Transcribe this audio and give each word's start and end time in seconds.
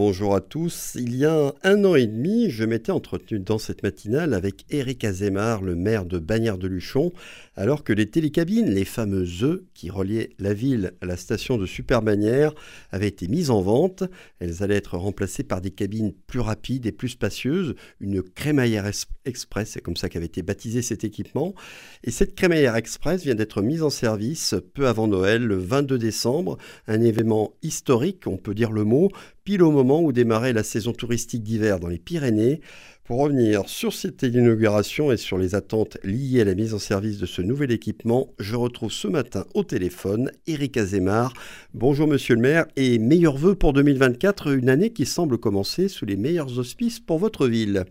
Bonjour 0.00 0.36
à 0.36 0.40
tous. 0.40 0.92
Il 0.94 1.16
y 1.16 1.24
a 1.24 1.52
un 1.64 1.84
an 1.84 1.96
et 1.96 2.06
demi, 2.06 2.50
je 2.50 2.62
m'étais 2.62 2.92
entretenu 2.92 3.40
dans 3.40 3.58
cette 3.58 3.82
matinale 3.82 4.32
avec 4.32 4.64
Éric 4.70 5.02
Azémar, 5.02 5.60
le 5.60 5.74
maire 5.74 6.04
de 6.04 6.20
Bagnères 6.20 6.56
de 6.56 6.68
Luchon, 6.68 7.10
alors 7.56 7.82
que 7.82 7.92
les 7.92 8.08
télécabines, 8.08 8.70
les 8.70 8.84
fameuses 8.84 9.42
œufs 9.42 9.60
qui 9.74 9.90
reliaient 9.90 10.30
la 10.38 10.54
ville 10.54 10.92
à 11.00 11.06
la 11.06 11.16
station 11.16 11.58
de 11.58 11.66
Super 11.66 12.00
Bagnères, 12.02 12.54
avaient 12.92 13.08
été 13.08 13.26
mises 13.26 13.50
en 13.50 13.60
vente. 13.60 14.04
Elles 14.38 14.62
allaient 14.62 14.76
être 14.76 14.96
remplacées 14.96 15.42
par 15.42 15.60
des 15.60 15.72
cabines 15.72 16.12
plus 16.28 16.38
rapides 16.38 16.86
et 16.86 16.92
plus 16.92 17.08
spacieuses, 17.08 17.74
une 17.98 18.22
crémaillère 18.22 18.88
express, 19.24 19.70
c'est 19.70 19.80
comme 19.80 19.96
ça 19.96 20.08
qu'avait 20.08 20.26
été 20.26 20.42
baptisé 20.42 20.80
cet 20.80 21.02
équipement. 21.02 21.56
Et 22.04 22.12
cette 22.12 22.36
crémaillère 22.36 22.76
express 22.76 23.24
vient 23.24 23.34
d'être 23.34 23.62
mise 23.62 23.82
en 23.82 23.90
service 23.90 24.54
peu 24.74 24.86
avant 24.86 25.08
Noël, 25.08 25.42
le 25.42 25.58
22 25.58 25.98
décembre, 25.98 26.56
un 26.86 27.00
événement 27.00 27.52
historique, 27.62 28.28
on 28.28 28.36
peut 28.36 28.54
dire 28.54 28.70
le 28.70 28.84
mot, 28.84 29.10
au 29.56 29.70
moment 29.70 30.02
où 30.02 30.12
démarrait 30.12 30.52
la 30.52 30.62
saison 30.62 30.92
touristique 30.92 31.42
d'hiver 31.42 31.80
dans 31.80 31.88
les 31.88 31.98
Pyrénées. 31.98 32.60
Pour 33.04 33.20
revenir 33.20 33.66
sur 33.66 33.94
cette 33.94 34.22
inauguration 34.22 35.10
et 35.10 35.16
sur 35.16 35.38
les 35.38 35.54
attentes 35.54 35.96
liées 36.04 36.42
à 36.42 36.44
la 36.44 36.54
mise 36.54 36.74
en 36.74 36.78
service 36.78 37.18
de 37.18 37.24
ce 37.24 37.40
nouvel 37.40 37.72
équipement, 37.72 38.28
je 38.38 38.54
retrouve 38.54 38.92
ce 38.92 39.08
matin 39.08 39.44
au 39.54 39.64
téléphone 39.64 40.30
Éric 40.46 40.76
Azémar. 40.76 41.32
Bonjour 41.72 42.06
monsieur 42.06 42.34
le 42.34 42.42
maire 42.42 42.66
et 42.76 42.98
meilleurs 42.98 43.38
vœux 43.38 43.54
pour 43.54 43.72
2024, 43.72 44.58
une 44.58 44.68
année 44.68 44.92
qui 44.92 45.06
semble 45.06 45.38
commencer 45.38 45.88
sous 45.88 46.04
les 46.04 46.18
meilleurs 46.18 46.58
auspices 46.58 47.00
pour 47.00 47.18
votre 47.18 47.48
ville. 47.48 47.84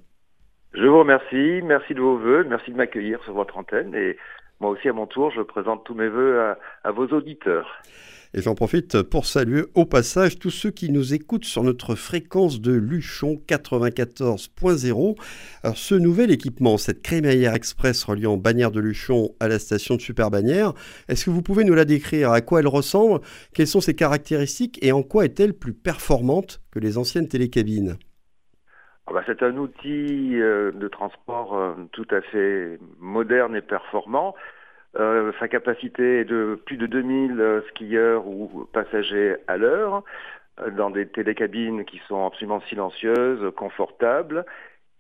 Je 0.74 0.86
vous 0.86 1.00
remercie, 1.00 1.62
merci 1.64 1.96
de 1.96 2.00
vos 2.00 2.20
vœux, 2.20 2.46
merci 2.48 2.72
de 2.72 2.78
m'accueillir 2.78 3.20
sur 3.24 3.34
votre 3.34 3.58
antenne 3.58 3.96
et 3.96 4.16
moi 4.60 4.72
aussi 4.72 4.90
à 4.90 4.94
mon 4.94 5.06
tour, 5.06 5.32
je 5.32 5.42
présente 5.42 5.84
tous 5.84 5.94
mes 5.94 6.08
à, 6.08 6.58
à 6.84 6.92
vos 6.92 7.08
auditeurs. 7.08 7.68
Et 8.34 8.42
j'en 8.42 8.56
profite 8.56 9.02
pour 9.04 9.26
saluer 9.26 9.64
au 9.74 9.86
passage 9.86 10.38
tous 10.38 10.50
ceux 10.50 10.72
qui 10.72 10.92
nous 10.92 11.14
écoutent 11.14 11.46
sur 11.46 11.64
notre 11.64 11.96
fréquence 11.96 12.60
de 12.60 12.74
Luchon 12.74 13.42
94.0. 13.48 15.16
Alors 15.64 15.78
ce 15.78 15.96
nouvel 15.96 16.32
équipement, 16.32 16.78
cette 16.78 17.02
crémaillère 17.02 17.54
express 17.54 18.04
reliant 18.04 18.36
Bagnères 18.38 18.72
de 18.72 18.82
Luchon 18.82 19.34
à 19.40 19.48
la 19.48 19.60
station 19.60 19.96
de 19.96 20.02
Super 20.02 20.30
Bagnères, 20.30 20.74
est-ce 21.08 21.26
que 21.26 21.30
vous 21.30 21.42
pouvez 21.42 21.64
nous 21.64 21.74
la 21.74 21.86
décrire? 21.86 22.32
À 22.32 22.42
quoi 22.42 22.60
elle 22.60 22.68
ressemble? 22.68 23.22
Quelles 23.54 23.68
sont 23.68 23.82
ses 23.82 23.96
caractéristiques? 23.96 24.78
Et 24.82 24.92
en 24.92 25.04
quoi 25.04 25.26
est-elle 25.26 25.54
plus 25.54 25.74
performante 25.74 26.62
que 26.72 26.80
les 26.80 26.98
anciennes 26.98 27.30
télécabines? 27.30 27.98
Ah 29.08 29.14
bah, 29.14 29.24
c'est 29.26 29.42
un 29.42 29.56
outil 29.56 30.40
euh, 30.42 30.72
de 30.74 30.88
transport 30.90 31.56
euh, 31.58 31.74
tout 31.94 32.08
à 32.12 32.22
fait 32.22 32.78
moderne 33.00 33.56
et 33.56 33.62
performant 33.62 34.36
euh, 35.00 35.32
sa 35.40 35.48
capacité 35.48 36.22
est 36.22 36.26
de 36.26 36.60
plus 36.66 36.78
de 36.78 36.88
2000 36.88 37.40
euh, 37.40 37.62
skieurs 37.70 38.28
ou 38.28 38.68
passagers 38.74 39.38
à 39.48 39.58
l'heure, 39.58 40.04
dans 40.76 40.90
des 40.90 41.08
télécabines 41.08 41.86
qui 41.86 42.02
sont 42.08 42.26
absolument 42.26 42.62
silencieuses, 42.62 43.54
confortables, 43.56 44.44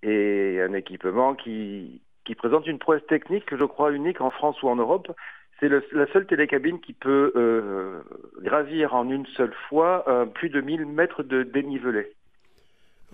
et 0.04 0.62
un 0.62 0.74
équipement 0.74 1.34
qui, 1.34 2.02
qui 2.26 2.36
présente 2.36 2.68
une 2.68 2.78
prouesse 2.78 3.06
technique 3.08 3.46
que 3.46 3.58
je 3.58 3.64
crois 3.64 3.92
unique 3.92 4.22
en 4.22 4.30
France 4.30 4.62
ou 4.62 4.70
en 4.70 4.76
Europe. 4.76 5.12
C'est 5.60 5.70
la 5.70 6.08
seule 6.14 6.28
télécabine 6.28 6.80
qui 6.80 6.94
peut 6.94 8.04
gravir 8.42 8.94
en 8.94 9.10
une 9.10 9.26
seule 9.26 9.54
fois 9.68 10.06
plus 10.36 10.50
de 10.50 10.62
1000 10.62 10.86
mètres 10.86 11.24
de 11.24 11.42
dénivelé. 11.42 12.14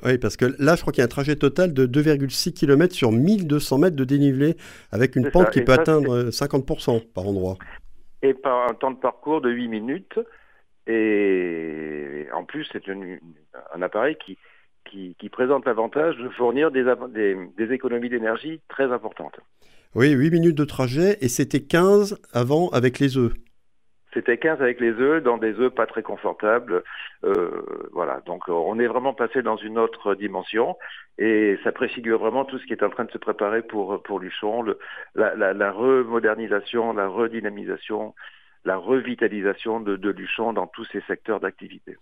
Oui, 0.04 0.18
parce 0.18 0.36
que 0.36 0.46
là, 0.60 0.76
je 0.76 0.82
crois 0.82 0.92
qu'il 0.92 1.02
y 1.02 1.04
a 1.04 1.06
un 1.06 1.08
trajet 1.08 1.36
total 1.36 1.74
de 1.74 1.86
2,6 1.86 2.54
km 2.54 2.94
sur 2.94 3.12
1200 3.12 3.78
mètres 3.78 3.96
de 3.96 4.04
dénivelé, 4.04 4.56
avec 4.92 5.16
une 5.16 5.32
pente 5.32 5.52
qui 5.52 5.62
peut 5.62 5.74
atteindre 5.74 6.30
50% 6.30 7.14
par 7.14 7.28
endroit. 7.28 7.58
Et 8.22 8.34
par 8.34 8.70
un 8.70 8.74
temps 8.74 8.92
de 8.92 8.98
parcours 8.98 9.42
de 9.42 9.50
8 9.50 9.68
minutes. 9.68 10.20
Et 10.88 12.28
en 12.34 12.44
plus, 12.44 12.68
c'est 12.74 12.84
un 12.90 13.82
appareil 13.82 14.18
qui, 14.26 14.38
qui, 15.18 15.30
présente 15.30 15.66
l'avantage 15.66 16.18
de 16.18 16.30
fournir 16.30 16.72
des, 16.72 16.84
des, 17.14 17.38
des 17.58 17.74
économies 17.74 18.10
d'énergie 18.10 18.62
très 18.68 18.92
importantes. 18.92 19.40
Oui, 19.96 20.12
8 20.12 20.32
minutes 20.32 20.58
de 20.58 20.66
trajet, 20.66 21.18
et 21.22 21.30
c'était 21.30 21.62
15 21.62 22.20
avant 22.34 22.70
avec 22.70 23.00
les 23.00 23.18
œufs. 23.18 23.34
C'était 24.14 24.38
15 24.38 24.62
avec 24.62 24.80
les 24.80 24.92
œufs, 24.92 25.24
dans 25.24 25.38
des 25.38 25.60
œufs 25.60 25.74
pas 25.74 25.86
très 25.86 26.04
confortables. 26.04 26.84
Euh, 27.24 27.64
voilà, 27.92 28.22
donc 28.26 28.48
on 28.48 28.80
est 28.80 28.88
vraiment 28.88 29.14
passé 29.14 29.42
dans 29.42 29.58
une 29.58 29.78
autre 29.78 30.16
dimension. 30.16 30.78
Et 31.18 31.58
ça 31.64 31.72
préfigure 31.72 32.20
vraiment 32.20 32.46
tout 32.46 32.58
ce 32.60 32.66
qui 32.66 32.74
est 32.74 32.84
en 32.84 32.90
train 32.90 33.06
de 33.06 33.12
se 33.12 33.18
préparer 33.18 33.62
pour, 33.62 34.02
pour 34.04 34.20
Luchon, 34.20 34.64
la, 35.16 35.36
la, 35.36 35.54
la 35.54 35.72
remodernisation, 35.72 36.94
la 36.94 37.08
redynamisation, 37.08 38.14
la 38.66 38.78
revitalisation 38.78 39.80
de, 39.80 39.96
de 39.96 40.10
Luchon 40.10 40.54
dans 40.54 40.68
tous 40.68 40.86
ces 40.86 41.02
secteurs 41.02 41.40
d'activité 41.40 41.98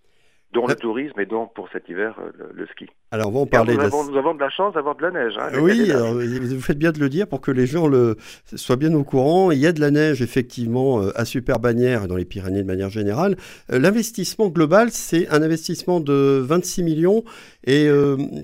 dont 0.53 0.67
le 0.67 0.75
tourisme 0.75 1.19
et 1.19 1.25
dont 1.25 1.47
pour 1.47 1.69
cet 1.72 1.88
hiver 1.88 2.16
euh, 2.19 2.51
le, 2.53 2.67
ski. 2.67 2.88
Alors 3.12 3.29
on 3.29 3.31
va 3.31 3.39
en 3.39 3.45
parler. 3.45 3.75
Nous, 3.75 3.81
avons, 3.81 4.03
nous, 4.06 4.17
avons, 4.17 4.34
de 4.34 4.39
la 4.39 4.50
chance 4.50 4.73
d'avoir 4.73 4.95
de 4.95 5.03
la 5.03 5.12
neige. 5.12 5.34
Hein, 5.39 5.50
oui, 5.62 5.91
vous 5.91 6.62
faites 6.62 6.78
bien 6.78 6.91
de 6.91 7.00
le 7.00 7.09
dire 7.09 7.28
pour 7.28 7.41
que 7.41 7.51
les 7.51 7.66
gens 7.66 7.88
le, 7.88 8.17
soient 8.56 8.75
bien 8.75 8.94
au 8.94 9.03
courant. 9.03 9.51
Il 9.51 9.59
y 9.59 9.67
a 9.67 9.72
de 9.72 9.79
la 9.79 9.91
neige 9.91 10.22
effectivement 10.22 11.01
euh, 11.01 11.11
à 11.16 11.25
Super 11.25 11.59
Bagnères 11.59 12.03
et 12.03 12.07
dans 12.07 12.17
les 12.17 12.25
Pyrénées 12.25 12.63
de 12.63 12.67
manière 12.67 12.90
générale. 12.90 13.38
Euh, 13.72 13.79
l'investissement 13.79 14.50
global, 14.50 14.91
c'est 14.91 15.29
un 15.29 15.41
investissement 15.41 16.00
de 16.00 16.41
26 16.44 16.84
millions 16.84 17.23
et 17.66 17.90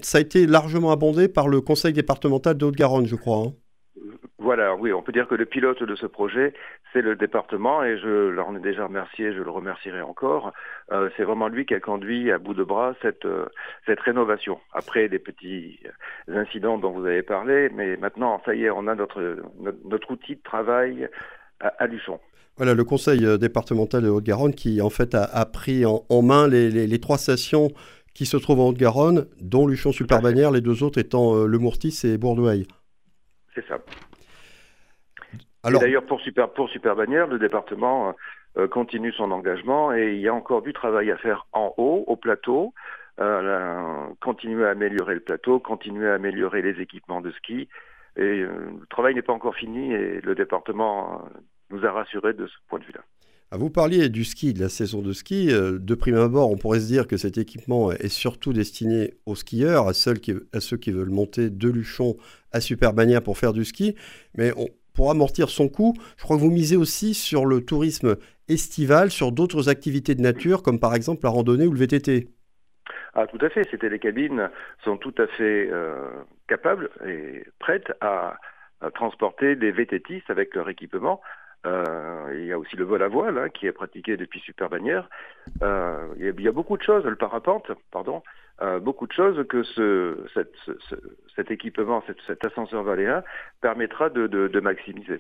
ça 0.03 0.19
a 0.19 0.21
été 0.21 0.45
largement 0.45 0.91
abondé 0.91 1.27
par 1.27 1.47
le 1.47 1.59
Conseil 1.59 1.91
départemental 1.91 2.55
de 2.55 2.65
Haute-Garonne, 2.65 3.07
je 3.07 3.15
crois. 3.15 3.37
Hein. 3.47 3.53
Voilà, 4.39 4.75
oui, 4.75 4.93
on 4.93 5.01
peut 5.01 5.11
dire 5.11 5.27
que 5.27 5.33
le 5.33 5.45
pilote 5.45 5.81
de 5.81 5.95
ce 5.95 6.05
projet, 6.05 6.53
c'est 6.93 7.01
le 7.01 7.15
département, 7.15 7.83
et 7.83 7.97
je 7.97 8.29
l'en 8.29 8.55
ai 8.55 8.59
déjà 8.59 8.85
remercié, 8.85 9.33
je 9.33 9.41
le 9.41 9.49
remercierai 9.49 10.01
encore. 10.01 10.53
Euh, 10.91 11.09
c'est 11.17 11.23
vraiment 11.23 11.47
lui 11.47 11.65
qui 11.65 11.73
a 11.73 11.79
conduit 11.79 12.31
à 12.31 12.37
bout 12.37 12.53
de 12.53 12.63
bras 12.63 12.93
cette, 13.01 13.25
euh, 13.25 13.47
cette 13.87 13.99
rénovation. 13.99 14.59
Après 14.73 15.09
des 15.09 15.17
petits 15.17 15.79
incidents 16.27 16.77
dont 16.77 16.91
vous 16.91 17.03
avez 17.05 17.23
parlé, 17.23 17.69
mais 17.73 17.97
maintenant, 17.97 18.39
ça 18.45 18.53
y 18.53 18.65
est, 18.65 18.69
on 18.69 18.85
a 18.87 18.93
notre, 18.93 19.37
notre, 19.85 20.11
outil 20.11 20.35
de 20.35 20.43
travail 20.43 21.09
à, 21.59 21.87
Luchon. 21.87 22.19
Voilà, 22.57 22.75
le 22.75 22.83
conseil 22.83 23.25
euh, 23.25 23.37
départemental 23.37 24.03
de 24.03 24.09
Haute-Garonne 24.09 24.53
qui, 24.53 24.81
en 24.81 24.91
fait, 24.91 25.15
a, 25.15 25.45
pris 25.47 25.83
en, 25.83 26.21
main 26.21 26.47
les, 26.47 26.69
les, 26.69 26.99
trois 26.99 27.17
stations 27.17 27.69
qui 28.13 28.27
se 28.27 28.37
trouvent 28.37 28.59
en 28.59 28.67
Haute-Garonne, 28.67 29.25
dont 29.41 29.65
Luchon-Super-Bagnères, 29.65 30.51
les 30.51 30.61
deux 30.61 30.83
autres 30.83 30.99
étant 30.99 31.43
Le 31.43 31.57
Mourtis 31.57 32.01
et 32.03 32.19
Bourdouaille. 32.19 32.67
C'est 33.55 33.67
ça. 33.67 33.79
D'ailleurs, 35.63 36.05
pour 36.05 36.21
Super, 36.21 36.49
pour 36.49 36.69
Super 36.69 36.95
le 36.95 37.37
département 37.37 38.15
euh, 38.57 38.67
continue 38.67 39.11
son 39.11 39.29
engagement 39.31 39.93
et 39.93 40.13
il 40.13 40.19
y 40.19 40.27
a 40.27 40.33
encore 40.33 40.63
du 40.63 40.73
travail 40.73 41.11
à 41.11 41.17
faire 41.17 41.45
en 41.53 41.73
haut, 41.77 42.03
au 42.07 42.15
plateau. 42.15 42.73
Euh, 43.19 44.07
continuer 44.21 44.65
à 44.65 44.69
améliorer 44.69 45.15
le 45.15 45.19
plateau, 45.19 45.59
continuer 45.59 46.07
à 46.07 46.15
améliorer 46.15 46.61
les 46.61 46.81
équipements 46.81 47.21
de 47.21 47.31
ski. 47.31 47.67
Et 48.15 48.21
euh, 48.21 48.49
le 48.79 48.85
travail 48.89 49.15
n'est 49.15 49.21
pas 49.21 49.33
encore 49.33 49.55
fini 49.55 49.91
et 49.91 50.21
le 50.21 50.35
département 50.35 51.23
nous 51.69 51.83
a 51.85 51.91
rassurés 51.91 52.33
de 52.33 52.47
ce 52.47 52.53
point 52.67 52.79
de 52.79 52.85
vue-là. 52.85 53.01
Ah, 53.51 53.57
vous 53.57 53.69
parliez 53.69 54.09
du 54.09 54.23
ski, 54.23 54.53
de 54.53 54.59
la 54.59 54.69
saison 54.69 55.01
de 55.01 55.13
ski. 55.13 55.47
De 55.47 55.95
prime 55.95 56.17
abord, 56.17 56.51
on 56.51 56.57
pourrait 56.57 56.79
se 56.79 56.87
dire 56.87 57.07
que 57.07 57.17
cet 57.17 57.37
équipement 57.37 57.91
est 57.91 58.09
surtout 58.09 58.53
destiné 58.53 59.13
aux 59.25 59.35
skieurs, 59.35 59.87
à, 59.87 59.93
ceux 59.93 60.15
qui, 60.15 60.33
à 60.53 60.59
ceux 60.59 60.77
qui 60.77 60.91
veulent 60.91 61.09
monter 61.09 61.49
de 61.49 61.69
Luchon 61.69 62.17
à 62.51 62.59
Super 62.59 62.93
pour 63.23 63.37
faire 63.37 63.53
du 63.53 63.65
ski. 63.65 63.95
Mais 64.35 64.51
on, 64.57 64.67
pour 64.97 65.11
amortir 65.11 65.49
son 65.49 65.69
coût, 65.69 65.93
je 66.17 66.23
crois 66.23 66.35
que 66.35 66.41
vous 66.41 66.51
misez 66.51 66.75
aussi 66.75 67.13
sur 67.13 67.45
le 67.45 67.63
tourisme 67.63 68.17
estival, 68.49 69.11
sur 69.11 69.31
d'autres 69.31 69.69
activités 69.69 70.15
de 70.15 70.21
nature, 70.21 70.63
comme 70.63 70.79
par 70.79 70.95
exemple 70.95 71.21
la 71.23 71.29
randonnée 71.29 71.67
ou 71.67 71.71
le 71.71 71.77
VTT. 71.79 72.29
Ah, 73.13 73.27
tout 73.27 73.37
à 73.45 73.49
fait. 73.49 73.63
Ces 73.69 73.77
télécabines 73.77 74.49
sont 74.83 74.97
tout 74.97 75.13
à 75.19 75.27
fait 75.27 75.69
euh, 75.71 76.09
capables 76.47 76.89
et 77.05 77.45
prêtes 77.59 77.93
à, 78.01 78.37
transporter 78.93 79.55
des 79.55 79.71
VTTistes 79.71 80.29
avec 80.29 80.53
leur 80.53 80.69
équipement. 80.69 81.19
Euh, 81.65 82.31
il 82.35 82.45
y 82.45 82.51
a 82.51 82.59
aussi 82.59 82.75
le 82.75 82.83
vol 82.83 83.01
à 83.01 83.07
voile 83.07 83.37
hein, 83.39 83.49
qui 83.49 83.65
est 83.65 83.71
pratiqué 83.71 84.17
depuis 84.17 84.39
Super 84.39 84.69
Bannière. 84.69 85.09
Euh, 85.63 86.07
il, 86.19 86.41
y 86.41 86.47
a, 86.47 86.51
beaucoup 86.51 86.77
de 86.77 86.83
choses, 86.83 87.03
le 87.03 87.15
parapente, 87.15 87.71
pardon, 87.91 88.21
euh, 88.61 88.79
beaucoup 88.79 89.07
de 89.07 89.13
choses 89.13 89.45
que 89.47 89.63
ce, 89.63 90.17
cet 91.35 91.51
équipement, 91.51 92.03
cet, 92.25 92.45
ascenseur 92.45 92.83
valéen 92.83 93.23
permettra 93.61 94.09
de, 94.09 94.59
maximiser. 94.59 95.19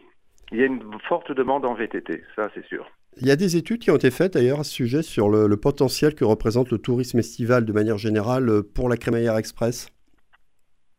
Il 0.51 0.59
y 0.59 0.63
a 0.63 0.65
une 0.65 0.81
forte 1.07 1.31
demande 1.31 1.65
en 1.65 1.73
VTT, 1.73 2.23
ça 2.35 2.49
c'est 2.53 2.65
sûr. 2.65 2.89
Il 3.17 3.27
y 3.27 3.31
a 3.31 3.35
des 3.35 3.57
études 3.57 3.79
qui 3.79 3.91
ont 3.91 3.95
été 3.95 4.11
faites 4.11 4.33
d'ailleurs 4.33 4.59
à 4.59 4.63
ce 4.63 4.71
sujet 4.71 5.01
sur 5.01 5.29
le, 5.29 5.47
le 5.47 5.57
potentiel 5.57 6.15
que 6.15 6.23
représente 6.23 6.71
le 6.71 6.77
tourisme 6.77 7.19
estival 7.19 7.65
de 7.65 7.73
manière 7.73 7.97
générale 7.97 8.63
pour 8.75 8.89
la 8.89 8.97
crémaillère 8.97 9.37
express 9.37 9.89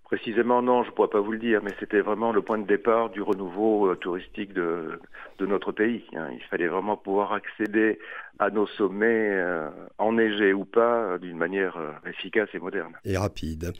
Précisément, 0.08 0.62
non, 0.62 0.84
je 0.84 0.88
ne 0.88 0.94
pourrais 0.94 1.08
pas 1.08 1.20
vous 1.20 1.32
le 1.32 1.38
dire, 1.38 1.60
mais 1.62 1.74
c'était 1.78 2.00
vraiment 2.00 2.32
le 2.32 2.40
point 2.40 2.56
de 2.56 2.66
départ 2.66 3.10
du 3.10 3.20
renouveau 3.20 3.90
euh, 3.90 3.94
touristique 3.94 4.54
de, 4.54 4.98
de, 5.38 5.44
notre 5.44 5.70
pays. 5.70 6.02
Hein. 6.16 6.28
Il 6.32 6.42
fallait 6.48 6.66
vraiment 6.66 6.96
pouvoir 6.96 7.34
accéder 7.34 7.98
à 8.38 8.48
nos 8.48 8.66
sommets, 8.66 9.04
euh, 9.06 9.68
enneigés 9.98 10.54
ou 10.54 10.64
pas, 10.64 11.18
d'une 11.18 11.36
manière 11.36 11.76
euh, 11.76 11.92
efficace 12.08 12.48
et 12.54 12.58
moderne. 12.58 12.94
Et 13.04 13.18
rapide. 13.18 13.72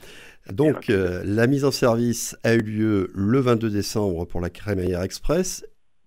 Donc, 0.51 0.87
la 0.89 1.47
mise 1.47 1.65
en 1.65 1.71
service 1.71 2.37
a 2.43 2.53
eu 2.53 2.61
lieu 2.61 3.11
le 3.15 3.39
22 3.39 3.71
décembre 3.71 4.25
pour 4.25 4.39
la 4.39 4.51
Crémaillère 4.51 5.01
Express. 5.01 5.65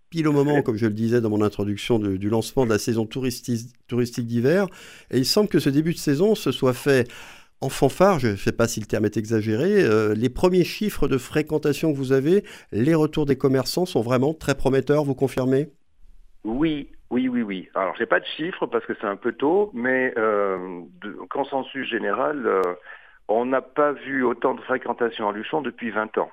pile 0.08 0.28
au 0.28 0.32
moment, 0.32 0.62
comme 0.62 0.76
je 0.76 0.86
le 0.86 0.92
disais 0.92 1.20
dans 1.20 1.30
mon 1.30 1.42
introduction, 1.42 1.98
du 1.98 2.28
lancement 2.28 2.64
de 2.64 2.70
la 2.70 2.78
saison 2.78 3.06
touristique, 3.06 3.72
touristique 3.88 4.26
d'hiver. 4.26 4.66
Et 5.10 5.18
il 5.18 5.26
semble 5.26 5.48
que 5.48 5.58
ce 5.58 5.68
début 5.68 5.92
de 5.92 5.98
saison 5.98 6.36
se 6.36 6.52
soit 6.52 6.74
fait 6.74 7.08
en 7.62 7.68
fanfare, 7.68 8.18
je 8.18 8.28
ne 8.28 8.36
sais 8.36 8.52
pas 8.52 8.66
si 8.66 8.80
le 8.80 8.86
terme 8.86 9.04
est 9.04 9.16
exagéré, 9.16 9.84
euh, 9.84 10.14
les 10.14 10.28
premiers 10.28 10.64
chiffres 10.64 11.06
de 11.06 11.16
fréquentation 11.16 11.92
que 11.92 11.96
vous 11.96 12.12
avez, 12.12 12.42
les 12.72 12.94
retours 12.94 13.24
des 13.24 13.36
commerçants 13.36 13.86
sont 13.86 14.02
vraiment 14.02 14.34
très 14.34 14.56
prometteurs, 14.56 15.04
vous 15.04 15.14
confirmez? 15.14 15.68
Oui, 16.44 16.90
oui, 17.10 17.28
oui, 17.28 17.42
oui. 17.42 17.68
Alors, 17.74 17.94
j'ai 17.96 18.06
pas 18.06 18.18
de 18.18 18.26
chiffres 18.36 18.66
parce 18.66 18.84
que 18.84 18.94
c'est 19.00 19.06
un 19.06 19.16
peu 19.16 19.32
tôt, 19.32 19.70
mais 19.74 20.12
euh, 20.18 20.80
consensus 21.30 21.88
général, 21.88 22.46
euh, 22.46 22.62
on 23.28 23.46
n'a 23.46 23.62
pas 23.62 23.92
vu 23.92 24.24
autant 24.24 24.54
de 24.54 24.60
fréquentation 24.62 25.28
à 25.28 25.32
Luchon 25.32 25.62
depuis 25.62 25.90
20 25.90 26.18
ans. 26.18 26.30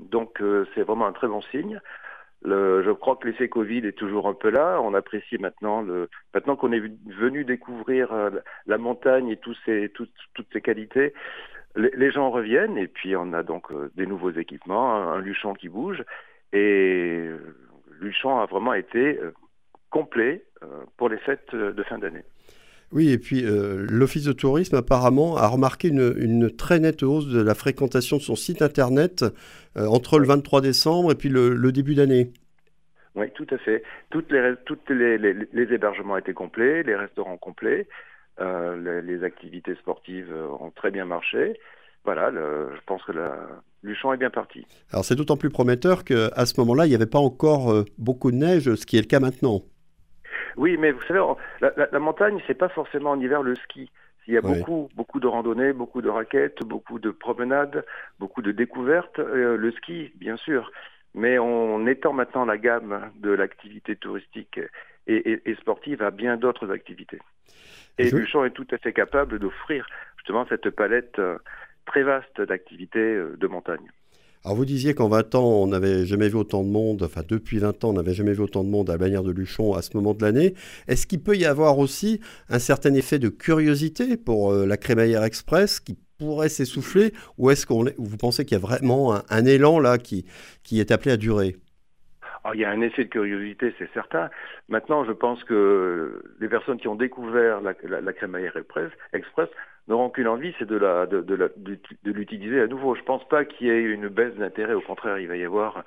Donc, 0.00 0.42
c'est 0.74 0.82
vraiment 0.82 1.06
un 1.06 1.12
très 1.12 1.28
bon 1.28 1.42
signe 1.50 1.80
je 2.46 2.92
crois 2.92 3.16
que 3.16 3.26
l'effet 3.26 3.48
Covid 3.48 3.78
est 3.78 3.96
toujours 3.96 4.28
un 4.28 4.34
peu 4.34 4.50
là. 4.50 4.80
On 4.82 4.94
apprécie 4.94 5.38
maintenant, 5.38 5.82
le, 5.82 6.08
maintenant 6.34 6.56
qu'on 6.56 6.72
est 6.72 6.82
venu 7.06 7.44
découvrir 7.44 8.12
euh, 8.12 8.30
la 8.66 8.78
montagne 8.78 9.28
et 9.28 9.36
tous 9.36 9.56
ces, 9.64 9.90
toutes 9.90 10.52
ses 10.52 10.60
qualités, 10.60 11.12
les, 11.74 12.10
gens 12.10 12.30
reviennent 12.30 12.78
et 12.78 12.88
puis 12.88 13.16
on 13.16 13.32
a 13.32 13.42
donc 13.42 13.70
euh, 13.70 13.90
des 13.96 14.06
nouveaux 14.06 14.30
équipements, 14.30 15.12
un, 15.12 15.20
Luchon 15.20 15.54
qui 15.54 15.68
bouge 15.68 16.02
et 16.52 17.28
Luchon 18.00 18.38
a 18.38 18.46
vraiment 18.46 18.74
été 18.74 19.18
euh, 19.18 19.32
complet 19.90 20.44
pour 20.96 21.08
les 21.08 21.18
fêtes 21.18 21.54
de 21.54 21.82
fin 21.84 21.98
d'année. 21.98 22.24
Oui, 22.92 23.10
et 23.10 23.18
puis 23.18 23.42
l'Office 23.44 24.24
de 24.24 24.32
tourisme 24.32 24.76
apparemment 24.76 25.36
a 25.36 25.48
remarqué 25.48 25.88
une, 25.88 26.50
très 26.56 26.78
nette 26.78 27.02
hausse 27.02 27.26
de 27.26 27.42
la 27.42 27.54
fréquentation 27.54 28.16
de 28.16 28.22
son 28.22 28.36
site 28.36 28.62
internet 28.62 29.24
entre 29.76 30.20
le 30.20 30.26
23 30.26 30.60
décembre 30.60 31.10
et 31.10 31.16
puis 31.16 31.28
le 31.28 31.72
début 31.72 31.96
d'année. 31.96 32.30
Oui, 33.16 33.30
tout 33.34 33.46
à 33.50 33.56
fait. 33.56 33.82
Toutes 34.10 34.30
les, 34.30 34.54
toutes 34.66 34.90
les, 34.90 35.16
les, 35.16 35.72
hébergements 35.72 36.18
étaient 36.18 36.34
complets, 36.34 36.82
les 36.82 36.94
restaurants 36.94 37.38
complets, 37.38 37.88
euh, 38.40 39.00
les, 39.00 39.24
activités 39.24 39.74
sportives 39.76 40.30
euh, 40.30 40.48
ont 40.60 40.70
très 40.70 40.90
bien 40.90 41.06
marché. 41.06 41.58
Voilà, 42.04 42.30
je 42.30 42.80
pense 42.86 43.02
que 43.04 43.12
la, 43.12 43.36
Luchon 43.82 44.12
est 44.12 44.18
bien 44.18 44.30
parti. 44.30 44.66
Alors 44.92 45.04
c'est 45.04 45.16
d'autant 45.16 45.38
plus 45.38 45.48
prometteur 45.48 46.04
qu'à 46.04 46.46
ce 46.46 46.60
moment-là, 46.60 46.84
il 46.84 46.90
n'y 46.90 46.94
avait 46.94 47.06
pas 47.06 47.18
encore 47.18 47.72
euh, 47.72 47.84
beaucoup 47.98 48.30
de 48.30 48.36
neige, 48.36 48.74
ce 48.74 48.84
qui 48.84 48.98
est 48.98 49.00
le 49.00 49.06
cas 49.06 49.18
maintenant. 49.18 49.62
Oui, 50.56 50.76
mais 50.78 50.92
vous 50.92 51.02
savez, 51.02 51.20
la, 51.60 51.72
la, 51.76 51.88
la 51.90 51.98
montagne, 51.98 52.40
c'est 52.46 52.54
pas 52.54 52.68
forcément 52.68 53.10
en 53.10 53.20
hiver 53.20 53.42
le 53.42 53.54
ski. 53.54 53.90
Il 54.28 54.34
y 54.34 54.36
a 54.36 54.40
beaucoup, 54.40 54.88
beaucoup 54.96 55.20
de 55.20 55.28
randonnées, 55.28 55.72
beaucoup 55.72 56.02
de 56.02 56.08
raquettes, 56.08 56.60
beaucoup 56.64 56.98
de 56.98 57.10
promenades, 57.10 57.84
beaucoup 58.18 58.42
de 58.42 58.50
découvertes. 58.50 59.18
le 59.18 59.70
ski, 59.70 60.12
bien 60.16 60.36
sûr 60.36 60.72
mais 61.16 61.38
on 61.38 61.86
étend 61.86 62.12
maintenant 62.12 62.44
la 62.44 62.58
gamme 62.58 63.10
de 63.16 63.30
l'activité 63.30 63.96
touristique 63.96 64.60
et, 65.08 65.56
sportive 65.60 66.02
à 66.02 66.10
bien 66.10 66.36
d'autres 66.36 66.70
activités. 66.70 67.18
Et 67.98 68.08
Je... 68.08 68.16
Luchon 68.16 68.44
est 68.44 68.50
tout 68.50 68.66
à 68.70 68.78
fait 68.78 68.92
capable 68.92 69.38
d'offrir 69.38 69.86
justement 70.18 70.46
cette 70.46 70.68
palette 70.70 71.18
euh, 71.18 71.38
très 71.86 72.02
vaste 72.02 72.40
d'activités 72.42 72.98
euh, 72.98 73.34
de 73.38 73.46
montagne. 73.46 73.90
Alors 74.46 74.58
vous 74.58 74.64
disiez 74.64 74.94
qu'en 74.94 75.08
20 75.08 75.34
ans, 75.34 75.64
on 75.64 75.66
n'avait 75.66 76.06
jamais 76.06 76.28
vu 76.28 76.36
autant 76.36 76.62
de 76.62 76.68
monde, 76.68 77.02
enfin 77.02 77.22
depuis 77.28 77.58
20 77.58 77.82
ans, 77.82 77.88
on 77.88 77.94
n'avait 77.94 78.14
jamais 78.14 78.32
vu 78.32 78.42
autant 78.42 78.62
de 78.62 78.68
monde 78.68 78.88
à 78.88 78.92
la 78.92 78.98
bannière 78.98 79.24
de 79.24 79.32
Luchon 79.32 79.74
à 79.74 79.82
ce 79.82 79.96
moment 79.96 80.14
de 80.14 80.22
l'année. 80.22 80.54
Est-ce 80.86 81.08
qu'il 81.08 81.20
peut 81.20 81.34
y 81.34 81.44
avoir 81.44 81.80
aussi 81.80 82.20
un 82.48 82.60
certain 82.60 82.94
effet 82.94 83.18
de 83.18 83.28
curiosité 83.28 84.16
pour 84.16 84.52
euh, 84.52 84.64
la 84.64 84.76
crémaillère 84.76 85.24
express 85.24 85.80
qui 85.80 85.98
pourrait 86.16 86.48
s'essouffler 86.48 87.12
ou 87.38 87.50
est-ce 87.50 87.66
qu'on 87.66 87.86
vous 87.98 88.16
pensez 88.16 88.44
qu'il 88.44 88.56
y 88.56 88.60
a 88.60 88.64
vraiment 88.64 89.16
un, 89.28 89.44
élan 89.46 89.80
là 89.80 89.98
qui, 89.98 90.24
qui 90.62 90.78
est 90.78 90.92
appelé 90.92 91.10
à 91.10 91.16
durer? 91.16 91.56
Il 92.54 92.60
y 92.60 92.64
a 92.64 92.70
un 92.70 92.82
effet 92.82 93.02
de 93.02 93.08
curiosité, 93.08 93.74
c'est 93.80 93.92
certain. 93.92 94.30
Maintenant, 94.68 95.04
je 95.04 95.10
pense 95.10 95.42
que 95.42 96.22
les 96.38 96.48
personnes 96.48 96.78
qui 96.78 96.86
ont 96.86 96.94
découvert 96.94 97.60
la, 97.60 97.74
la, 98.00 98.12
crémaillère 98.12 98.56
express, 99.12 99.48
n'auront 99.88 100.10
qu'une 100.10 100.28
envie, 100.28 100.54
c'est 100.58 100.66
de, 100.66 100.76
la, 100.76 101.06
de, 101.06 101.20
de, 101.20 101.52
de 101.56 102.12
l'utiliser 102.12 102.60
à 102.60 102.66
nouveau. 102.66 102.94
Je 102.94 103.00
ne 103.00 103.06
pense 103.06 103.26
pas 103.28 103.44
qu'il 103.44 103.68
y 103.68 103.70
ait 103.70 103.82
une 103.82 104.08
baisse 104.08 104.34
d'intérêt. 104.34 104.74
Au 104.74 104.80
contraire, 104.80 105.18
il 105.18 105.28
va 105.28 105.36
y 105.36 105.44
avoir, 105.44 105.84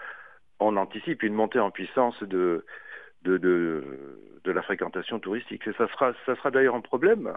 on 0.60 0.78
anticipe 0.78 1.24
une 1.24 1.34
montée 1.34 1.60
en 1.60 1.72
puissance 1.72 2.22
de, 2.24 2.64
la 3.26 4.62
fréquentation 4.62 5.20
touristique. 5.20 5.68
Et 5.68 5.74
ça 5.74 5.88
sera, 5.88 6.52
d'ailleurs 6.52 6.76
un 6.76 6.82
problème 6.82 7.32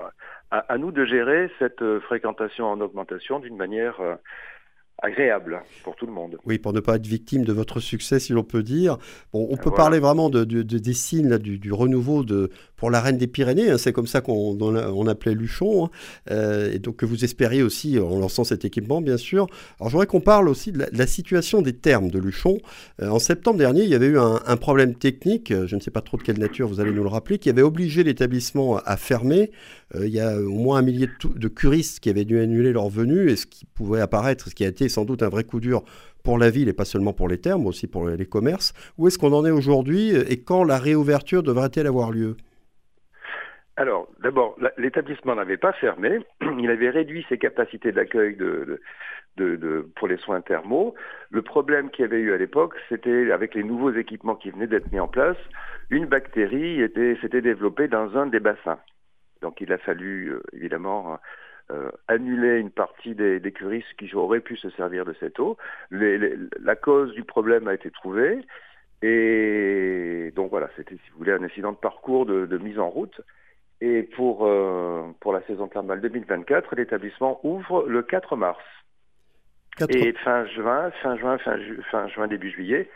à, 0.50 0.58
à, 0.58 0.78
nous 0.78 0.92
de 0.92 1.04
gérer 1.04 1.50
cette 1.58 1.82
euh, 1.82 2.00
fréquentation 2.00 2.66
en 2.66 2.80
augmentation 2.80 3.38
d'une 3.38 3.56
manière 3.56 4.00
euh, 4.00 4.14
agréable 5.02 5.62
pour 5.82 5.96
tout 5.96 6.06
le 6.06 6.12
monde. 6.12 6.38
Oui, 6.46 6.58
pour 6.58 6.72
ne 6.72 6.80
pas 6.80 6.96
être 6.96 7.06
victime 7.06 7.44
de 7.44 7.52
votre 7.52 7.80
succès, 7.80 8.20
si 8.20 8.32
l'on 8.32 8.44
peut 8.44 8.62
dire. 8.62 8.98
Bon, 9.32 9.48
on 9.50 9.56
peut 9.56 9.72
parler 9.72 9.98
vraiment 9.98 10.30
de, 10.30 10.44
des 10.44 10.94
signes 10.94 11.28
là, 11.28 11.38
du, 11.38 11.72
renouveau 11.72 12.22
de, 12.22 12.50
pour 12.76 12.90
la 12.90 13.00
Reine 13.00 13.18
des 13.18 13.26
Pyrénées. 13.26 13.70
Hein, 13.70 13.78
c'est 13.78 13.92
comme 13.92 14.06
ça 14.06 14.20
qu'on 14.20 14.56
on 14.60 15.06
appelait 15.06 15.34
Luchon. 15.34 15.86
Hein. 15.86 15.90
Euh, 16.30 16.72
et 16.72 16.78
donc 16.78 16.96
que 16.96 17.06
vous 17.06 17.24
espériez 17.24 17.62
aussi 17.62 17.98
en 17.98 18.18
lançant 18.18 18.44
cet 18.44 18.64
équipement, 18.64 19.00
bien 19.00 19.16
sûr. 19.16 19.46
Alors 19.80 19.88
je 19.88 19.92
voudrais 19.94 20.06
qu'on 20.06 20.20
parle 20.20 20.48
aussi 20.48 20.72
de 20.72 20.86
la, 20.92 21.06
situation 21.06 21.62
des 21.62 21.72
termes 21.72 22.10
de 22.10 22.18
Luchon. 22.18 22.58
Euh, 23.00 23.08
en 23.08 23.18
septembre 23.18 23.58
dernier, 23.58 23.82
il 23.82 23.88
y 23.88 23.94
avait 23.94 24.06
eu 24.06 24.18
un, 24.18 24.56
problème 24.56 24.94
technique, 24.94 25.50
euh, 25.50 25.66
je 25.66 25.74
ne 25.74 25.80
sais 25.80 25.90
pas 25.90 26.00
trop 26.00 26.16
de 26.16 26.22
quelle 26.22 26.38
nature, 26.38 26.68
vous 26.68 26.78
allez 26.78 26.92
nous 26.92 27.02
le 27.02 27.08
rappeler, 27.08 27.38
qui 27.38 27.50
avait 27.50 27.62
obligé 27.62 28.04
l'établissement 28.04 28.78
à 28.78 28.96
fermer. 28.96 29.50
il 29.98 30.08
y 30.08 30.20
a 30.20 30.38
au 30.38 30.50
moins 30.50 30.78
un 30.78 30.82
millier 30.82 31.06
de, 31.06 31.38
de 31.38 31.48
curistes 31.48 32.00
qui 32.00 32.08
avaient 32.08 32.24
dû 32.24 32.38
annuler 32.38 32.72
leur 32.72 32.88
venue 32.88 33.30
et 33.30 33.36
ce 33.36 33.46
qui 33.46 33.66
pouvait 33.66 34.00
apparaître, 34.00 34.48
ce 34.48 34.54
qui 34.54 34.64
a 34.64 34.68
été 34.68 34.88
sans 34.92 35.04
doute 35.04 35.22
un 35.22 35.28
vrai 35.28 35.44
coup 35.44 35.60
dur 35.60 35.82
pour 36.22 36.38
la 36.38 36.50
ville 36.50 36.68
et 36.68 36.72
pas 36.72 36.84
seulement 36.84 37.12
pour 37.12 37.28
les 37.28 37.38
termes, 37.38 37.62
mais 37.62 37.68
aussi 37.68 37.86
pour 37.88 38.06
les 38.06 38.26
commerces. 38.26 38.72
Où 38.98 39.08
est-ce 39.08 39.18
qu'on 39.18 39.32
en 39.32 39.44
est 39.44 39.50
aujourd'hui 39.50 40.14
et 40.14 40.42
quand 40.42 40.64
la 40.64 40.78
réouverture 40.78 41.42
devrait-elle 41.42 41.86
avoir 41.86 42.12
lieu? 42.12 42.36
Alors, 43.76 44.06
d'abord, 44.22 44.56
l'établissement 44.76 45.34
n'avait 45.34 45.56
pas 45.56 45.72
fermé, 45.72 46.20
il 46.58 46.70
avait 46.70 46.90
réduit 46.90 47.24
ses 47.28 47.38
capacités 47.38 47.90
d'accueil 47.90 48.36
de, 48.36 48.78
pour 49.96 50.08
les 50.08 50.18
soins 50.18 50.42
thermaux. 50.42 50.94
Le 51.30 51.42
problème 51.42 51.90
qu'il 51.90 52.02
y 52.02 52.04
avait 52.04 52.20
eu 52.20 52.32
à 52.32 52.36
l'époque, 52.36 52.74
c'était 52.88 53.32
avec 53.32 53.54
les 53.54 53.64
nouveaux 53.64 53.92
équipements 53.92 54.36
qui 54.36 54.50
venaient 54.50 54.66
d'être 54.66 54.92
mis 54.92 55.00
en 55.00 55.08
place, 55.08 55.38
une 55.88 56.06
bactérie 56.06 56.80
s'était 57.20 57.40
développée 57.40 57.88
dans 57.88 58.16
un 58.16 58.26
des 58.26 58.40
bassins. 58.40 58.78
Donc 59.40 59.60
il 59.60 59.72
a 59.72 59.78
fallu 59.78 60.28
euh, 60.28 60.42
évidemment 60.52 61.18
euh, 61.72 61.90
annuler 62.08 62.58
une 62.58 62.70
partie 62.70 63.14
des, 63.14 63.40
des, 63.40 63.52
curistes 63.52 63.94
qui 63.98 64.14
auraient 64.14 64.40
pu 64.40 64.56
se 64.56 64.70
servir 64.70 65.04
de 65.04 65.14
cette 65.18 65.40
eau. 65.40 65.56
la 65.90 66.76
cause 66.76 67.12
du 67.14 67.24
problème 67.24 67.68
a 67.68 67.74
été 67.74 67.90
trouvée. 67.90 68.38
Et 69.02 70.32
donc 70.36 70.50
voilà, 70.50 70.68
c'était, 70.76 70.94
si 70.94 71.10
vous 71.12 71.18
voulez, 71.18 71.32
un 71.32 71.42
incident 71.42 71.72
de 71.72 71.76
parcours 71.76 72.26
de, 72.26 72.58
mise 72.58 72.78
en 72.78 72.88
route. 72.88 73.20
Et 73.80 74.02
pour, 74.02 74.46
euh, 74.46 75.10
pour 75.20 75.32
la 75.32 75.42
saison 75.42 75.66
thermale 75.66 76.00
2024, 76.00 76.76
l'établissement 76.76 77.40
ouvre 77.42 77.84
le 77.88 78.02
4 78.02 78.36
mars. 78.36 78.62
Et 79.88 80.12
fin 80.12 80.46
juin, 80.46 80.90
fin 81.02 81.16
juin, 81.16 81.38
fin, 81.38 81.56
fin 81.90 82.06
juin, 82.08 82.28
début 82.28 82.50
juillet, 82.50 82.88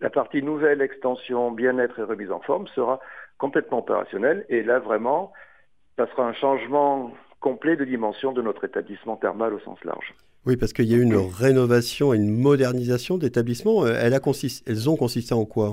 la 0.00 0.10
partie 0.10 0.42
nouvelle 0.42 0.82
extension 0.82 1.50
bien-être 1.52 1.98
et 2.00 2.02
remise 2.02 2.32
en 2.32 2.40
forme 2.40 2.66
sera 2.68 3.00
complètement 3.38 3.78
opérationnelle. 3.78 4.44
Et 4.48 4.62
là, 4.62 4.80
vraiment, 4.80 5.32
ça 5.96 6.06
sera 6.08 6.26
un 6.26 6.34
changement 6.34 7.12
complet 7.44 7.76
de 7.76 7.84
dimension 7.84 8.32
de 8.32 8.40
notre 8.40 8.64
établissement 8.64 9.16
thermal 9.16 9.52
au 9.52 9.60
sens 9.60 9.78
large. 9.84 10.14
Oui, 10.46 10.56
parce 10.56 10.72
qu'il 10.72 10.86
y 10.86 10.94
a 10.94 10.96
eu 10.96 11.02
une 11.02 11.16
rénovation 11.16 12.14
et 12.14 12.16
une 12.16 12.34
modernisation 12.34 13.18
d'établissements. 13.18 13.84
Euh, 13.84 13.92
elles, 14.00 14.18
elles 14.66 14.90
ont 14.90 14.96
consisté 14.96 15.34
en 15.34 15.44
quoi? 15.44 15.72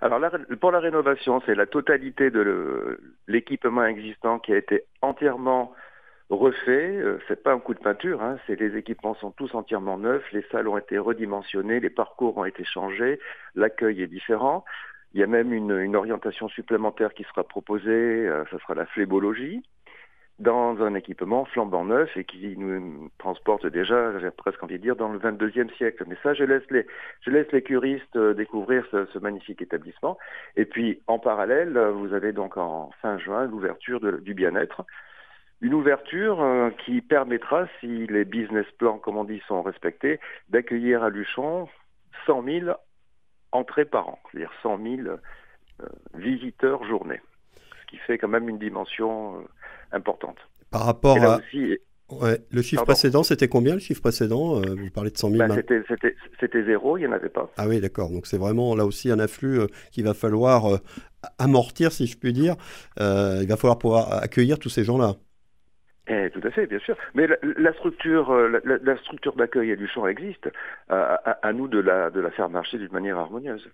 Alors 0.00 0.18
pour 0.60 0.72
la 0.72 0.80
rénovation, 0.80 1.40
c'est 1.46 1.54
la 1.54 1.66
totalité 1.66 2.30
de 2.32 2.98
l'équipement 3.28 3.84
existant 3.84 4.40
qui 4.40 4.52
a 4.52 4.56
été 4.56 4.82
entièrement 5.02 5.72
refait. 6.30 6.96
Euh, 6.96 7.18
c'est 7.28 7.42
pas 7.44 7.52
un 7.52 7.60
coup 7.60 7.74
de 7.74 7.84
peinture, 7.88 8.20
hein, 8.20 8.36
les 8.48 8.76
équipements 8.76 9.14
sont 9.14 9.30
tous 9.30 9.54
entièrement 9.54 9.98
neufs, 9.98 10.24
les 10.32 10.44
salles 10.50 10.66
ont 10.66 10.78
été 10.78 10.98
redimensionnées, 10.98 11.78
les 11.78 11.90
parcours 11.90 12.38
ont 12.38 12.44
été 12.44 12.64
changés, 12.64 13.20
l'accueil 13.54 14.02
est 14.02 14.08
différent. 14.08 14.64
Il 15.12 15.20
y 15.20 15.24
a 15.24 15.28
même 15.28 15.52
une, 15.52 15.76
une 15.78 15.96
orientation 15.96 16.48
supplémentaire 16.48 17.14
qui 17.14 17.24
sera 17.24 17.44
proposée, 17.44 18.26
euh, 18.28 18.44
ce 18.50 18.58
sera 18.58 18.74
la 18.74 18.86
flébologie 18.86 19.62
dans 20.40 20.82
un 20.82 20.94
équipement 20.94 21.44
flambant 21.44 21.84
neuf 21.84 22.16
et 22.16 22.24
qui 22.24 22.56
nous 22.56 23.10
transporte 23.18 23.66
déjà, 23.66 24.18
j'ai 24.18 24.30
presque 24.30 24.62
envie 24.62 24.78
de 24.78 24.82
dire, 24.82 24.96
dans 24.96 25.10
le 25.10 25.18
22e 25.18 25.70
siècle. 25.76 26.04
Mais 26.08 26.16
ça, 26.22 26.32
je 26.32 26.44
laisse 26.44 26.68
les, 26.70 26.86
je 27.20 27.30
laisse 27.30 27.50
les 27.52 27.62
curistes 27.62 28.16
euh, 28.16 28.32
découvrir 28.32 28.84
ce, 28.90 29.18
magnifique 29.18 29.60
établissement. 29.60 30.16
Et 30.56 30.64
puis, 30.64 31.02
en 31.06 31.18
parallèle, 31.18 31.78
vous 31.94 32.14
avez 32.14 32.32
donc 32.32 32.56
en 32.56 32.90
fin 33.02 33.18
juin 33.18 33.46
l'ouverture 33.46 34.00
du 34.00 34.32
bien-être. 34.32 34.84
Une 35.60 35.74
ouverture 35.74 36.40
euh, 36.40 36.70
qui 36.86 37.02
permettra, 37.02 37.66
si 37.78 38.06
les 38.06 38.24
business 38.24 38.66
plans, 38.78 38.98
comme 38.98 39.18
on 39.18 39.24
dit, 39.24 39.42
sont 39.46 39.60
respectés, 39.60 40.20
d'accueillir 40.48 41.02
à 41.02 41.10
Luchon 41.10 41.68
100 42.26 42.42
000 42.44 42.70
entrées 43.52 43.84
par 43.84 44.08
an, 44.08 44.18
c'est-à-dire 44.32 44.52
100 44.62 44.78
000 44.78 45.08
euh, 45.08 45.16
visiteurs 46.14 46.82
journée, 46.84 47.20
ce 47.58 47.86
qui 47.88 47.98
fait 47.98 48.16
quand 48.16 48.28
même 48.28 48.48
une 48.48 48.58
dimension 48.58 49.44
importante. 49.92 50.36
Par 50.70 50.84
rapport 50.84 51.22
à... 51.22 51.40
Ouais. 52.10 52.38
Le 52.50 52.60
chiffre 52.60 52.84
précédent, 52.84 53.22
c'était 53.22 53.46
combien 53.46 53.74
le 53.74 53.78
chiffre 53.78 54.00
précédent 54.00 54.56
euh, 54.56 54.74
Vous 54.76 54.90
parlez 54.90 55.10
de 55.10 55.16
100 55.16 55.30
000 55.30 55.46
bah, 55.46 55.54
C'était 56.40 56.64
zéro, 56.64 56.96
il 56.98 57.02
n'y 57.02 57.06
en 57.06 57.12
avait 57.12 57.28
pas. 57.28 57.48
Ah 57.56 57.68
oui, 57.68 57.80
d'accord. 57.80 58.10
Donc 58.10 58.26
c'est 58.26 58.36
vraiment 58.36 58.74
là 58.74 58.84
aussi 58.84 59.12
un 59.12 59.20
afflux 59.20 59.60
qu'il 59.92 60.04
va 60.04 60.12
falloir 60.12 60.80
amortir, 61.38 61.92
si 61.92 62.08
je 62.08 62.18
puis 62.18 62.32
dire. 62.32 62.56
il 62.98 63.46
va 63.48 63.56
falloir 63.56 63.78
pouvoir 63.78 64.12
accueillir 64.24 64.58
tous 64.58 64.70
ces 64.70 64.82
gens-là. 64.82 65.14
Eh, 66.08 66.30
tout 66.30 66.40
à 66.42 66.50
fait, 66.50 66.66
bien 66.66 66.80
sûr. 66.80 66.96
Mais 67.14 67.28
la, 67.28 67.72
structure, 67.74 68.34
la, 68.64 68.96
structure 68.96 69.36
d'accueil 69.36 69.70
à 69.70 69.76
Luchon 69.76 70.08
existe. 70.08 70.48
À, 70.88 71.52
nous 71.52 71.68
de 71.68 71.78
la, 71.78 72.10
de 72.10 72.18
la 72.18 72.32
faire 72.32 72.50
marcher 72.50 72.78
d'une 72.78 72.92
manière 72.92 73.18
harmonieuse. 73.18 73.68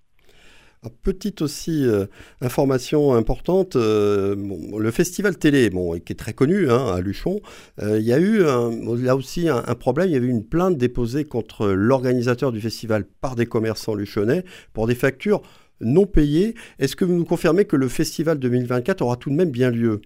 Petite 1.02 1.42
aussi 1.42 1.84
euh, 1.84 2.06
information 2.40 3.14
importante, 3.14 3.76
euh, 3.76 4.36
le 4.78 4.90
festival 4.90 5.36
télé, 5.36 5.70
bon, 5.70 5.98
qui 5.98 6.12
est 6.12 6.16
très 6.16 6.32
connu 6.32 6.70
hein, 6.70 6.86
à 6.94 7.00
Luchon, 7.00 7.40
euh, 7.82 7.98
il 7.98 8.04
y 8.04 8.12
a 8.12 8.18
eu 8.18 8.40
là 8.42 9.16
aussi 9.16 9.48
un, 9.48 9.62
problème, 9.74 10.08
il 10.08 10.12
y 10.12 10.16
avait 10.16 10.26
eu 10.26 10.30
une 10.30 10.44
plainte 10.44 10.76
déposée 10.76 11.24
contre 11.24 11.68
l'organisateur 11.68 12.52
du 12.52 12.60
festival 12.60 13.04
par 13.20 13.34
des 13.36 13.46
commerçants 13.46 13.94
luchonnais 13.94 14.44
pour 14.72 14.86
des 14.86 14.94
factures 14.94 15.42
non 15.80 16.06
payées. 16.06 16.54
Est-ce 16.78 16.96
que 16.96 17.04
vous 17.04 17.14
nous 17.14 17.24
confirmez 17.24 17.64
que 17.64 17.76
le 17.76 17.88
festival 17.88 18.38
2024 18.38 19.02
aura 19.02 19.16
tout 19.16 19.30
de 19.30 19.34
même 19.34 19.50
bien 19.50 19.70
lieu? 19.70 20.00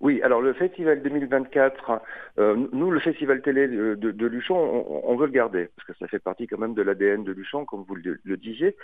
Oui, 0.00 0.22
alors 0.22 0.40
le 0.40 0.52
festival 0.52 1.02
2024, 1.02 2.00
euh, 2.38 2.68
nous, 2.72 2.90
le 2.90 3.00
festival 3.00 3.42
télé 3.42 3.66
de, 3.66 4.26
Luchon, 4.26 4.86
on, 5.04 5.16
veut 5.16 5.26
le 5.26 5.32
garder, 5.32 5.70
parce 5.76 5.88
que 5.88 5.94
ça 5.98 6.06
fait 6.06 6.20
partie 6.20 6.46
quand 6.46 6.58
même 6.58 6.74
de 6.74 6.82
l'ADN 6.82 7.24
de 7.24 7.32
Luchon, 7.32 7.64
comme 7.64 7.82
vous 7.82 7.96
le, 7.96 8.36
disiez. 8.36 8.76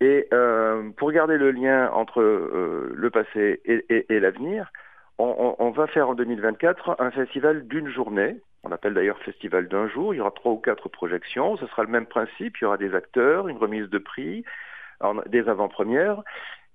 Et 0.00 0.28
euh, 0.32 0.88
pour 0.96 1.12
garder 1.12 1.36
le 1.36 1.50
lien 1.50 1.90
entre 1.92 2.22
euh, 2.22 2.90
le 2.94 3.10
passé 3.10 3.60
et, 3.66 4.20
l'avenir, 4.20 4.72
on, 5.18 5.70
va 5.70 5.86
faire 5.86 6.08
en 6.08 6.14
2024 6.14 6.96
un 6.98 7.10
festival 7.10 7.68
d'une 7.68 7.88
journée. 7.88 8.36
On 8.64 8.72
appelle 8.72 8.94
d'ailleurs 8.94 9.18
festival 9.18 9.68
d'un 9.68 9.88
jour. 9.88 10.14
Il 10.14 10.18
y 10.18 10.20
aura 10.20 10.30
trois 10.30 10.52
ou 10.52 10.56
quatre 10.56 10.88
projections. 10.88 11.56
Ce 11.58 11.66
sera 11.66 11.82
le 11.82 11.90
même 11.90 12.06
principe. 12.06 12.56
Il 12.58 12.62
y 12.62 12.64
aura 12.64 12.78
des 12.78 12.94
acteurs, 12.94 13.46
une 13.46 13.58
remise 13.58 13.88
de 13.88 13.98
prix, 13.98 14.44
des 15.26 15.48
avant-premières. 15.48 16.22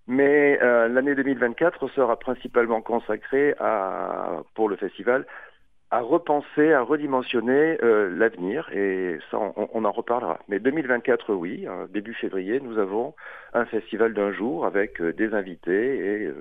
Mais 0.08 0.58
euh, 0.62 0.88
l'année 0.88 1.16
2024 1.16 1.90
sera 1.90 2.18
principalement 2.18 2.82
consacrée 2.82 3.54
à, 3.60 4.44
pour 4.56 4.70
le 4.70 4.78
festival 4.78 5.26
à 5.90 6.02
repenser, 6.02 6.74
à 6.74 6.82
redimensionner 6.82 7.78
euh, 7.82 8.14
l'avenir, 8.14 8.70
et 8.74 9.20
ça, 9.32 9.38
on, 9.56 9.86
en 9.86 9.92
reparlera. 9.94 10.38
Mais 10.50 10.60
2024, 10.60 11.34
oui, 11.34 11.66
euh, 11.66 11.88
début 11.88 12.14
février, 12.14 12.60
nous 12.60 12.78
avons 12.78 13.16
un 13.54 13.66
festival 13.66 14.14
d'un 14.14 14.34
jour 14.34 14.66
avec 14.66 15.02
des 15.02 15.34
invités 15.34 16.26
et 16.26 16.32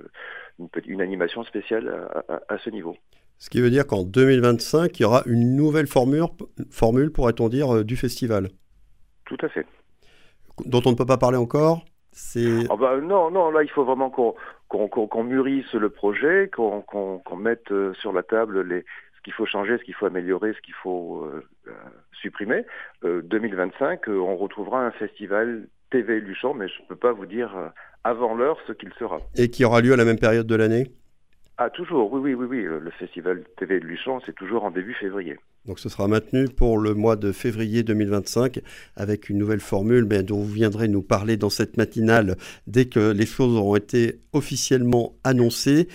une, 0.59 0.67
une, 0.85 1.01
animation 1.01 1.45
spéciale 1.45 2.09
à, 2.49 2.57
ce 2.57 2.69
niveau. 2.69 2.97
Ce 3.37 3.49
qui 3.49 3.61
veut 3.61 3.69
dire 3.69 3.87
qu'en 3.87 4.03
2025, 4.03 4.99
il 4.99 5.03
y 5.03 5.05
aura 5.05 5.23
une 5.27 5.55
nouvelle 5.55 5.87
formule, 5.87 6.25
formule 6.69 7.13
pourrait-on 7.13 7.47
dire, 7.47 7.85
du 7.85 7.95
festival. 7.95 8.49
Tout 9.23 9.37
à 9.43 9.47
fait. 9.47 9.65
Dont 10.65 10.81
on 10.85 10.91
ne 10.91 10.97
peut 10.97 11.05
pas 11.05 11.17
parler 11.17 11.37
encore? 11.37 11.85
Ah 12.69 12.75
bah, 12.75 12.97
non, 13.01 13.31
non, 13.31 13.51
là 13.51 13.63
il 13.63 13.69
faut 13.69 13.83
vraiment 13.83 14.09
qu'on 14.09 15.23
mûrisse 15.23 15.71
le 15.73 15.89
projet, 15.89 16.49
qu'on 16.51 17.23
mette 17.37 17.71
euh, 17.71 17.93
sur 17.95 18.11
la 18.11 18.23
table 18.23 18.61
les, 18.61 18.81
ce 18.81 19.21
qu'il 19.23 19.33
faut 19.33 19.45
changer, 19.45 19.77
ce 19.77 19.83
qu'il 19.83 19.93
faut 19.93 20.07
améliorer, 20.07 20.53
ce 20.53 20.61
qu'il 20.61 20.73
faut 20.73 21.23
euh, 21.23 21.45
euh, 21.67 21.71
supprimer. 22.21 22.65
2025, 23.03 24.07
on 24.07 24.35
retrouvera 24.35 24.85
un 24.85 24.91
festival 24.91 25.67
TV 25.91 26.19
Luchon, 26.19 26.53
mais 26.53 26.67
je 26.67 26.81
ne 26.81 26.87
peux 26.87 26.95
pas 26.95 27.13
vous 27.13 27.25
dire 27.25 27.51
avant 28.03 28.35
l'heure 28.35 28.57
ce 28.67 28.73
qu'il 28.73 28.91
sera. 28.97 29.19
Et 29.35 29.49
qui 29.49 29.63
aura 29.63 29.81
lieu 29.81 29.93
à 29.93 29.97
la 29.97 30.05
même 30.05 30.19
période 30.19 30.47
de 30.47 30.55
l'année? 30.55 30.91
Ah, 31.59 31.71
toujours, 31.71 32.13
oui, 32.13 32.19
oui, 32.21 32.33
oui, 32.35 32.45
oui. 32.45 32.63
Le 32.63 32.91
festival 32.91 33.43
TV 33.57 33.79
de 33.79 33.85
Luchon, 33.85 34.19
c'est 34.25 34.35
toujours 34.35 34.63
en 34.63 34.69
début 34.69 34.93
février. 34.93 35.37
Donc 35.65 35.79
ce 35.79 35.89
sera 35.89 36.07
maintenu 36.07 36.47
pour 36.47 36.77
le 36.77 36.93
mois 36.93 37.15
de 37.15 37.31
février 37.31 37.81
2025 37.81 38.59
avec 38.95 39.27
une 39.29 39.39
nouvelle 39.39 39.59
formule 39.59 40.07
dont 40.07 40.37
vous 40.37 40.53
viendrez 40.53 40.87
nous 40.87 41.01
parler 41.01 41.35
dans 41.35 41.49
cette 41.49 41.75
matinale 41.75 42.37
dès 42.67 42.85
que 42.85 43.11
les 43.11 43.25
choses 43.25 43.55
auront 43.55 43.75
été 43.75 44.19
officiellement 44.33 45.15
annoncées. 45.23 45.87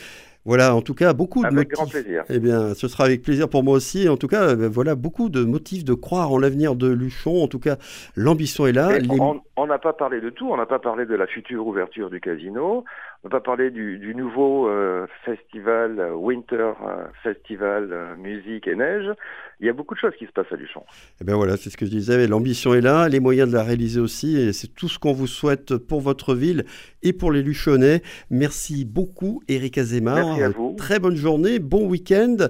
Voilà, 0.45 0.75
en 0.75 0.83
tout 0.83 0.95
cas, 0.95 1.13
beaucoup 1.13 1.45
de 1.45 1.51
motifs. 1.51 1.73
grand 1.73 1.87
plaisir. 1.87 2.25
Eh 2.29 2.41
bien, 2.41 2.75
ce 2.75 2.89
sera 2.89 3.05
avec 3.05 3.23
plaisir 3.23 3.49
pour 3.49 3.63
moi 3.63 3.75
aussi. 3.75 4.09
En 4.09 4.17
tout 4.17 4.27
cas, 4.27 4.57
ben 4.57 4.69
voilà, 4.69 4.97
beaucoup 4.97 5.29
de 5.29 5.45
motifs 5.45 5.85
de 5.85 5.95
croire 5.95 6.33
en 6.33 6.39
l'avenir 6.39 6.75
de 6.75 6.89
Luchon. 6.89 7.43
En 7.43 7.49
tout 7.49 7.61
cas, 7.61 7.77
l'ambition 8.17 8.67
est 8.67 8.73
là. 8.73 8.91
On 9.57 9.67
n'a 9.67 9.79
pas 9.79 9.93
parlé 9.93 10.21
de 10.21 10.31
tout. 10.31 10.51
On 10.51 10.57
n'a 10.57 10.67
pas 10.67 10.81
parlé 10.81 11.07
de 11.07 11.15
la 11.15 11.27
future 11.27 11.67
ouverture 11.67 12.11
du 12.11 12.21
casino. 12.21 12.85
On 13.23 13.29
n'a 13.29 13.31
pas 13.31 13.41
parlé 13.41 13.71
du, 13.71 14.15
nouveau 14.17 14.69
euh, 14.69 15.07
festival 15.25 16.01
euh, 16.01 16.13
Winter 16.13 16.57
euh, 16.57 17.05
Festival 17.23 18.17
Musique 18.19 18.67
et 18.67 18.75
Neige. 18.75 19.13
Il 19.61 19.67
y 19.67 19.69
a 19.69 19.73
beaucoup 19.73 19.95
de 19.95 20.01
choses 20.01 20.15
qui 20.19 20.27
se 20.27 20.33
passent 20.33 20.51
à 20.51 20.57
Luchon. 20.57 20.83
Eh 21.21 21.25
bien 21.25 21.37
voilà, 21.37 21.57
c'est 21.57 21.71
ce 21.71 21.77
que 21.77 21.87
je 21.87 21.91
disais. 21.91 22.27
L'ambition 22.27 22.75
est 22.75 22.81
là, 22.81 23.09
les 23.09 23.21
moyens 23.21 23.49
de 23.49 23.55
la 23.55 23.63
réaliser 23.63 24.01
aussi. 24.01 24.37
Et 24.41 24.53
c'est 24.53 24.75
tout 24.75 24.89
ce 24.89 24.99
qu'on 24.99 25.13
vous 25.13 25.29
souhaite 25.29 25.77
pour 25.77 26.01
votre 26.01 26.35
ville 26.35 26.65
et 27.03 27.13
pour 27.13 27.33
les 27.33 27.43
Luchonnais. 27.43 28.03
Merci 28.31 28.85
beaucoup, 28.85 29.43
Eric 29.49 29.79
Azemar. 29.79 30.27
Merci 30.27 30.43
à 30.43 30.49
vous. 30.49 30.75
Très 30.77 30.99
bonne 30.99 31.17
journée, 31.17 31.59
bon 31.59 31.87
week-end. 31.87 32.49